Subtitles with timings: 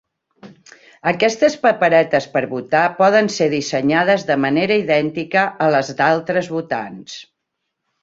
[1.11, 7.25] Aquestes paperetes per votar poden ser dissenyades de manera idèntica a les d'altres votants.